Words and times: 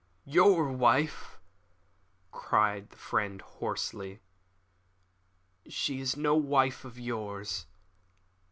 "Your 0.25 0.71
wife," 0.71 1.39
cried 2.31 2.87
his 2.89 2.99
friend 2.99 3.39
hoarsely. 3.39 4.19
"She 5.67 5.99
is 5.99 6.17
no 6.17 6.33
wife 6.35 6.83
of 6.83 6.97
yours. 6.97 7.67